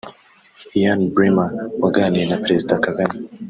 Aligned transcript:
Ian 0.79 0.99
Bremmer 1.13 1.49
waganiriye 1.83 2.25
na 2.29 2.37
Perezida 2.43 2.73
Kagame 2.85 3.15